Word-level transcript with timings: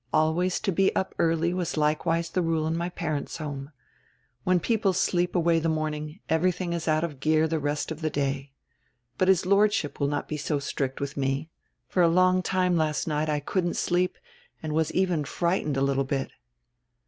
Always 0.11 0.59
to 0.61 0.71
be 0.71 0.95
up 0.95 1.13
early 1.19 1.53
was 1.53 1.77
likewise 1.77 2.31
die 2.31 2.41
rule 2.41 2.65
in 2.65 2.75
my 2.75 2.89
parents' 2.89 3.37
home. 3.37 3.71
When 4.43 4.59
people 4.59 4.93
sleep 4.93 5.35
away 5.35 5.59
die 5.59 5.69
morning, 5.69 6.21
everything 6.27 6.73
is 6.73 6.87
out 6.87 7.03
of 7.03 7.19
gear 7.19 7.47
die 7.47 7.57
rest 7.57 7.91
of 7.91 8.01
die 8.01 8.09
day. 8.09 8.51
But 9.19 9.27
his 9.27 9.45
Lordship 9.45 9.99
will 9.99 10.07
not 10.07 10.27
be 10.27 10.37
so 10.37 10.57
strict 10.57 10.99
with 10.99 11.17
me. 11.17 11.51
For 11.87 12.01
a 12.01 12.07
long 12.07 12.41
time 12.41 12.75
last 12.75 13.07
night 13.07 13.29
I 13.29 13.41
couldn't 13.41 13.75
sleep, 13.77 14.17
and 14.63 14.73
was 14.73 14.91
even 14.93 15.23
frightened 15.23 15.77
a 15.77 15.81
little 15.81 16.03
bit." 16.05 16.31